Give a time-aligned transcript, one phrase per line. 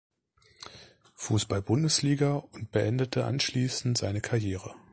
[1.13, 4.73] Fußball-Bundesliga und beendete anschließend seine Karriere.